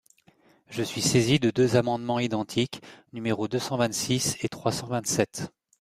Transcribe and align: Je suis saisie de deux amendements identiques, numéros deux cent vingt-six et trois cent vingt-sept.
Je 0.67 0.81
suis 0.81 0.99
saisie 1.03 1.39
de 1.39 1.51
deux 1.51 1.75
amendements 1.75 2.17
identiques, 2.17 2.81
numéros 3.13 3.47
deux 3.47 3.59
cent 3.59 3.77
vingt-six 3.77 4.35
et 4.43 4.49
trois 4.49 4.71
cent 4.71 4.87
vingt-sept. 4.87 5.51